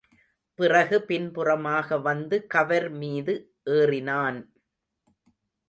[0.59, 3.35] பிறகு பின்புறமாக வந்து, கவர் மீது
[3.71, 4.39] ஏறினான்.